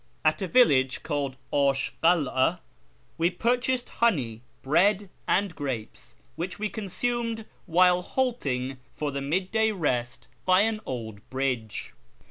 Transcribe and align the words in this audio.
At 0.25 0.41
a 0.41 0.47
village 0.47 1.03
called 1.03 1.37
Ash 1.53 1.93
IvaVa 2.03 2.57
we 3.19 3.29
purchased 3.29 3.89
honey, 3.89 4.41
bread, 4.63 5.11
and 5.27 5.53
grapes, 5.55 6.15
which 6.35 6.57
we 6.57 6.69
consumed 6.69 7.45
while 7.67 8.01
halting 8.01 8.79
for 8.95 9.11
the 9.11 9.21
mid 9.21 9.51
day 9.51 9.71
rest 9.71 10.27
by 10.43 10.61
an 10.61 10.81
old 10.87 11.21
bridge. 11.29 11.93